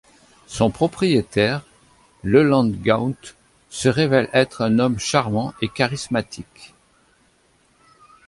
Son 0.47 0.71
propriétaire, 0.71 1.61
Leland 2.23 2.69
Gaunt, 2.69 3.13
se 3.69 3.87
révèle 3.87 4.31
être 4.33 4.63
un 4.63 4.79
homme 4.79 4.97
charmant 4.97 5.53
et 5.61 5.69
charismatique. 5.69 6.73